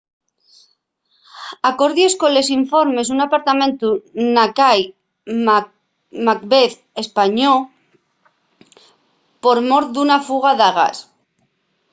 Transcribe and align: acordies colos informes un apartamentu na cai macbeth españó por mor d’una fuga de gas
acordies 1.71 2.13
colos 2.21 2.47
informes 2.59 3.07
un 3.13 3.19
apartamentu 3.27 3.89
na 4.35 4.45
cai 4.59 4.79
macbeth 6.25 6.75
españó 7.03 7.53
por 9.43 9.57
mor 9.69 9.83
d’una 9.93 10.17
fuga 10.27 10.51
de 10.61 10.69
gas 10.77 10.97